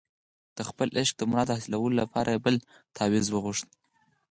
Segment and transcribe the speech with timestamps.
[0.57, 2.55] د خپل عشق د مراد د حاصلولو لپاره یې بل
[2.97, 3.67] تاویز وغوښت.